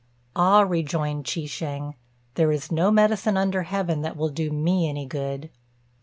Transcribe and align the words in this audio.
"Ah," 0.35 0.61
rejoined 0.61 1.25
Chi 1.25 1.41
shêng, 1.41 1.93
"there's 2.33 2.71
no 2.71 2.89
medicine 2.89 3.37
under 3.37 3.61
heaven 3.61 4.01
that 4.01 4.17
will 4.17 4.29
do 4.29 4.49
me 4.49 4.89
any 4.89 5.05
good." 5.05 5.51